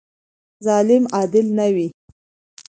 ظالم 0.65 1.03
عادل 1.15 1.47
نه 1.57 1.67
وي. 1.75 1.87